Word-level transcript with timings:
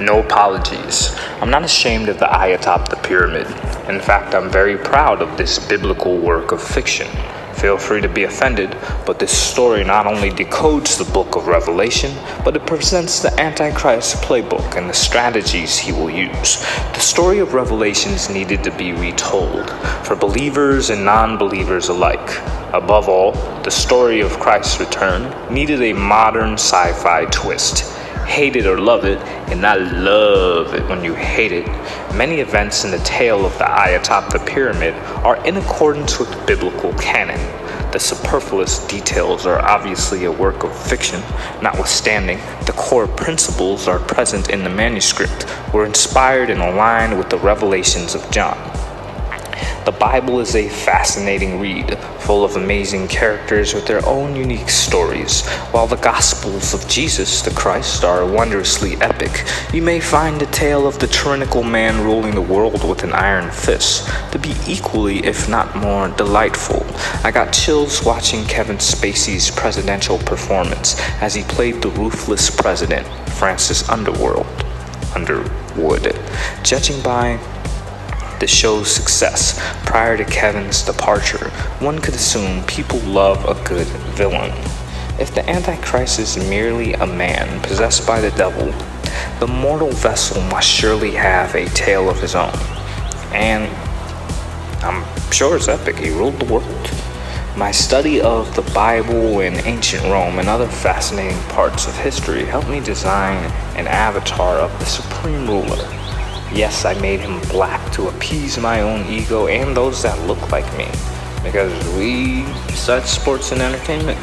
No 0.00 0.20
apologies. 0.20 1.12
I'm 1.40 1.50
not 1.50 1.64
ashamed 1.64 2.08
of 2.08 2.20
the 2.20 2.30
eye 2.30 2.48
atop 2.48 2.88
the 2.88 2.94
pyramid. 2.96 3.48
In 3.88 4.00
fact, 4.00 4.32
I'm 4.32 4.48
very 4.48 4.76
proud 4.76 5.20
of 5.20 5.36
this 5.36 5.58
biblical 5.58 6.16
work 6.16 6.52
of 6.52 6.62
fiction. 6.62 7.08
Feel 7.54 7.76
free 7.76 8.00
to 8.02 8.08
be 8.08 8.22
offended, 8.22 8.76
but 9.04 9.18
this 9.18 9.36
story 9.36 9.82
not 9.82 10.06
only 10.06 10.30
decodes 10.30 10.96
the 10.96 11.12
book 11.12 11.34
of 11.34 11.48
Revelation, 11.48 12.14
but 12.44 12.54
it 12.54 12.64
presents 12.64 13.18
the 13.18 13.40
Antichrist 13.40 14.22
playbook 14.22 14.76
and 14.76 14.88
the 14.88 14.94
strategies 14.94 15.76
he 15.76 15.90
will 15.90 16.10
use. 16.10 16.64
The 16.94 17.00
story 17.00 17.40
of 17.40 17.54
Revelations 17.54 18.30
needed 18.30 18.62
to 18.62 18.70
be 18.70 18.92
retold 18.92 19.68
for 20.06 20.14
believers 20.14 20.90
and 20.90 21.04
non 21.04 21.36
believers 21.38 21.88
alike. 21.88 22.38
Above 22.72 23.08
all, 23.08 23.32
the 23.64 23.70
story 23.72 24.20
of 24.20 24.38
Christ's 24.38 24.78
return 24.78 25.52
needed 25.52 25.82
a 25.82 25.92
modern 25.92 26.52
sci 26.52 26.92
fi 26.92 27.24
twist 27.24 27.97
hate 28.28 28.56
it 28.56 28.66
or 28.66 28.78
love 28.78 29.06
it, 29.06 29.18
and 29.50 29.66
I 29.66 29.76
love 29.76 30.74
it 30.74 30.86
when 30.88 31.02
you 31.02 31.14
hate 31.14 31.50
it. 31.50 31.66
Many 32.14 32.40
events 32.40 32.84
in 32.84 32.90
the 32.90 32.98
tale 32.98 33.46
of 33.46 33.56
the 33.56 33.68
eye 33.68 33.90
atop 33.90 34.30
the 34.32 34.38
pyramid 34.38 34.94
are 35.24 35.42
in 35.46 35.56
accordance 35.56 36.18
with 36.18 36.46
biblical 36.46 36.92
canon. 36.92 37.40
The 37.90 37.98
superfluous 37.98 38.86
details 38.86 39.46
are 39.46 39.64
obviously 39.64 40.26
a 40.26 40.30
work 40.30 40.62
of 40.62 40.78
fiction, 40.78 41.22
notwithstanding, 41.62 42.38
the 42.66 42.74
core 42.76 43.08
principles 43.08 43.88
are 43.88 43.98
present 43.98 44.50
in 44.50 44.62
the 44.62 44.70
manuscript, 44.70 45.46
were 45.72 45.86
inspired 45.86 46.50
and 46.50 46.60
aligned 46.60 47.16
with 47.16 47.30
the 47.30 47.38
revelations 47.38 48.14
of 48.14 48.30
John. 48.30 48.77
The 49.84 49.96
Bible 49.98 50.40
is 50.40 50.54
a 50.54 50.68
fascinating 50.68 51.60
read, 51.60 51.98
full 52.20 52.44
of 52.44 52.56
amazing 52.56 53.08
characters 53.08 53.74
with 53.74 53.86
their 53.86 54.04
own 54.06 54.36
unique 54.36 54.68
stories. 54.68 55.46
While 55.70 55.86
the 55.86 55.96
Gospels 55.96 56.74
of 56.74 56.88
Jesus 56.88 57.42
the 57.42 57.50
Christ 57.50 58.04
are 58.04 58.26
wondrously 58.26 58.96
epic, 58.96 59.44
you 59.72 59.82
may 59.82 60.00
find 60.00 60.40
the 60.40 60.46
tale 60.46 60.86
of 60.86 60.98
the 60.98 61.06
tyrannical 61.06 61.62
man 61.62 62.04
ruling 62.04 62.34
the 62.34 62.42
world 62.42 62.88
with 62.88 63.04
an 63.04 63.12
iron 63.12 63.50
fist 63.50 64.08
to 64.32 64.38
be 64.38 64.54
equally, 64.66 65.24
if 65.24 65.48
not 65.48 65.76
more, 65.76 66.08
delightful. 66.08 66.86
I 67.24 67.30
got 67.30 67.52
chills 67.52 68.04
watching 68.04 68.44
Kevin 68.44 68.76
Spacey's 68.76 69.50
presidential 69.50 70.18
performance 70.18 71.00
as 71.22 71.34
he 71.34 71.42
played 71.44 71.82
the 71.82 71.90
ruthless 71.90 72.50
president, 72.50 73.06
Francis 73.30 73.88
Underworld. 73.88 74.46
Underwood. 75.14 76.14
Judging 76.62 77.00
by 77.02 77.38
the 78.40 78.46
show's 78.46 78.88
success 78.90 79.58
prior 79.84 80.16
to 80.16 80.24
Kevin's 80.24 80.82
departure, 80.82 81.50
one 81.80 81.98
could 81.98 82.14
assume 82.14 82.64
people 82.64 83.00
love 83.00 83.44
a 83.44 83.68
good 83.68 83.86
villain. 84.14 84.52
If 85.18 85.34
the 85.34 85.48
Antichrist 85.48 86.20
is 86.20 86.36
merely 86.36 86.92
a 86.94 87.06
man 87.06 87.60
possessed 87.62 88.06
by 88.06 88.20
the 88.20 88.30
devil, 88.32 88.72
the 89.40 89.48
mortal 89.48 89.90
vessel 89.90 90.40
must 90.42 90.68
surely 90.68 91.12
have 91.12 91.54
a 91.54 91.68
tale 91.70 92.08
of 92.08 92.20
his 92.20 92.36
own. 92.36 92.54
And 93.32 93.68
I'm 94.84 95.04
sure 95.32 95.56
it's 95.56 95.66
epic. 95.66 95.96
He 95.96 96.10
ruled 96.10 96.38
the 96.38 96.52
world. 96.52 96.90
My 97.56 97.72
study 97.72 98.20
of 98.20 98.54
the 98.54 98.62
Bible 98.72 99.40
and 99.40 99.56
ancient 99.66 100.04
Rome 100.04 100.38
and 100.38 100.48
other 100.48 100.68
fascinating 100.68 101.40
parts 101.48 101.88
of 101.88 101.96
history 101.96 102.44
helped 102.44 102.68
me 102.68 102.78
design 102.78 103.36
an 103.76 103.88
avatar 103.88 104.58
of 104.58 104.70
the 104.78 104.84
supreme 104.84 105.48
ruler 105.48 105.98
Yes, 106.52 106.86
I 106.86 106.94
made 107.00 107.20
him 107.20 107.40
black 107.50 107.92
to 107.92 108.08
appease 108.08 108.58
my 108.58 108.80
own 108.80 109.04
ego 109.06 109.48
and 109.48 109.76
those 109.76 110.02
that 110.02 110.18
look 110.26 110.50
like 110.50 110.66
me. 110.78 110.86
Because 111.42 111.72
we, 111.94 112.42
besides 112.66 113.10
sports 113.10 113.52
and 113.52 113.60
entertainment, 113.60 114.18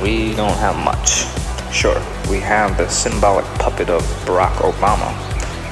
we 0.00 0.34
don't 0.34 0.56
have 0.58 0.76
much. 0.84 1.26
Sure, 1.74 2.00
we 2.30 2.38
have 2.38 2.78
the 2.78 2.88
symbolic 2.88 3.44
puppet 3.58 3.90
of 3.90 4.02
Barack 4.24 4.54
Obama, 4.62 5.10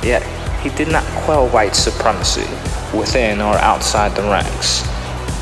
yet 0.04 0.22
he 0.60 0.70
did 0.70 0.88
not 0.88 1.04
quell 1.24 1.48
white 1.48 1.76
supremacy 1.76 2.46
within 2.96 3.40
or 3.40 3.54
outside 3.58 4.14
the 4.16 4.22
ranks. 4.22 4.82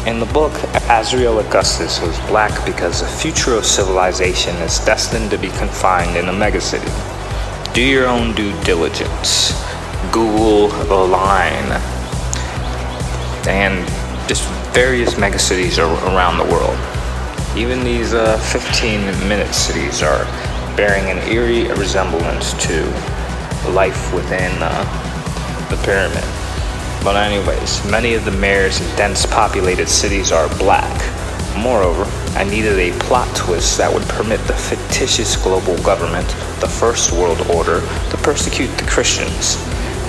In 0.06 0.20
the 0.20 0.26
book, 0.26 0.53
Azrael 0.91 1.38
Augustus 1.38 2.03
was 2.03 2.19
black 2.26 2.53
because 2.66 3.00
the 3.00 3.08
future 3.08 3.54
of 3.54 3.64
civilization 3.64 4.54
is 4.56 4.78
destined 4.80 5.30
to 5.30 5.38
be 5.38 5.48
confined 5.48 6.19
in 6.19 6.28
a 6.28 6.32
megacity 6.32 7.13
do 7.74 7.82
your 7.82 8.06
own 8.06 8.32
due 8.36 8.52
diligence. 8.62 9.52
Google 10.12 10.68
the 10.68 10.94
line 10.94 11.72
and 13.48 13.84
just 14.28 14.48
various 14.72 15.14
megacities 15.14 15.78
around 15.78 16.38
the 16.38 16.44
world. 16.44 16.78
Even 17.58 17.82
these 17.82 18.14
uh, 18.14 18.38
15 18.52 19.00
minute 19.28 19.52
cities 19.52 20.04
are 20.04 20.24
bearing 20.76 21.10
an 21.10 21.18
eerie 21.28 21.66
resemblance 21.72 22.52
to 22.64 22.84
life 23.70 24.14
within 24.14 24.52
uh, 24.60 25.68
the 25.68 25.76
pyramid. 25.84 26.22
But, 27.02 27.16
anyways, 27.16 27.84
many 27.91 28.14
of 28.14 28.24
the 28.24 28.30
mayors 28.30 28.80
in 28.80 28.96
dense 28.96 29.26
populated 29.26 29.88
cities 29.88 30.30
are 30.30 30.48
black 30.58 30.92
Moreover, 31.56 32.04
I 32.37 32.44
needed 32.44 32.78
a 32.78 32.98
plot 32.98 33.34
twist 33.37 33.78
that 33.78 33.92
would 33.92 34.03
permit 34.09 34.41
the 34.47 34.54
fictitious 34.54 35.37
global 35.37 35.76
government, 35.82 36.28
the 36.60 36.69
First 36.69 37.12
World 37.12 37.41
Order, 37.50 37.81
to 38.10 38.16
persecute 38.19 38.76
the 38.76 38.84
Christians. 38.84 39.56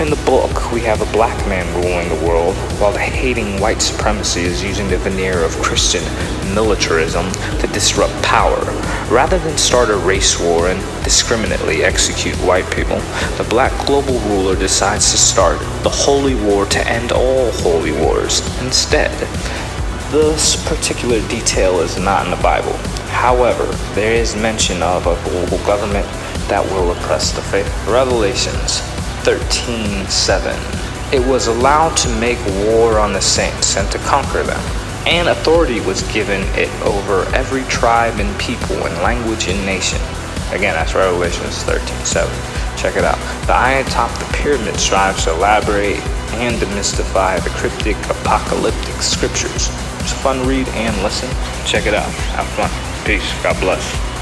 In 0.00 0.10
the 0.10 0.22
book, 0.26 0.72
we 0.72 0.82
have 0.82 1.00
a 1.00 1.12
black 1.12 1.38
man 1.48 1.64
ruling 1.76 2.08
the 2.10 2.26
world, 2.26 2.54
while 2.78 2.92
the 2.92 2.98
hating 2.98 3.58
white 3.60 3.80
supremacy 3.80 4.42
is 4.42 4.62
using 4.62 4.88
the 4.88 4.98
veneer 4.98 5.42
of 5.42 5.56
Christian 5.62 6.04
militarism 6.54 7.32
to 7.60 7.66
disrupt 7.68 8.12
power. 8.22 8.60
Rather 9.08 9.38
than 9.38 9.56
start 9.56 9.88
a 9.88 9.96
race 9.96 10.38
war 10.38 10.68
and 10.68 10.80
discriminately 11.02 11.82
execute 11.82 12.36
white 12.36 12.70
people, 12.74 12.98
the 13.38 13.46
black 13.48 13.72
global 13.86 14.18
ruler 14.28 14.54
decides 14.54 15.10
to 15.12 15.16
start 15.16 15.58
the 15.82 15.88
holy 15.88 16.34
war 16.34 16.66
to 16.66 16.86
end 16.86 17.12
all 17.12 17.50
holy 17.52 17.92
wars. 17.92 18.42
Instead, 18.60 19.16
this 20.10 20.56
particular 20.68 21.20
detail 21.28 21.80
is 21.80 21.98
not 21.98 22.24
in 22.24 22.30
the 22.30 22.42
Bible. 22.42 22.72
However, 23.10 23.64
there 23.94 24.12
is 24.12 24.36
mention 24.36 24.82
of 24.82 25.06
a 25.06 25.20
global 25.28 25.58
government 25.66 26.06
that 26.48 26.64
will 26.64 26.92
oppress 26.92 27.32
the 27.32 27.42
faith. 27.42 27.66
Revelations 27.88 28.80
13:7. 29.24 30.56
It 31.12 31.24
was 31.26 31.48
allowed 31.48 31.96
to 31.98 32.08
make 32.20 32.38
war 32.66 32.98
on 32.98 33.12
the 33.12 33.20
saints 33.20 33.76
and 33.76 33.90
to 33.90 33.98
conquer 33.98 34.42
them, 34.42 34.60
and 35.06 35.28
authority 35.28 35.80
was 35.80 36.02
given 36.12 36.42
it 36.54 36.70
over 36.82 37.24
every 37.34 37.64
tribe 37.64 38.20
and 38.20 38.38
people 38.38 38.76
and 38.86 39.02
language 39.02 39.48
and 39.48 39.64
nation. 39.66 40.00
Again, 40.52 40.74
that's 40.74 40.94
Revelations 40.94 41.64
13:7. 41.64 42.30
Check 42.76 42.96
it 42.96 43.04
out. 43.04 43.18
The 43.46 43.54
eye 43.54 43.82
atop 43.84 44.16
the 44.18 44.26
pyramid 44.36 44.78
strives 44.78 45.24
to 45.24 45.32
elaborate 45.32 46.00
and 46.34 46.54
demystify 46.60 47.42
the 47.42 47.50
cryptic 47.50 47.96
apocalyptic 48.08 49.02
scriptures. 49.02 49.70
It's 50.06 50.12
a 50.12 50.18
fun 50.18 50.46
read 50.46 50.68
and 50.68 50.96
listen. 51.02 51.28
Check 51.66 51.86
it 51.86 51.92
out. 51.92 52.08
Have 52.36 52.46
fun. 52.50 52.70
Peace. 53.04 53.28
God 53.42 53.58
bless. 53.58 54.15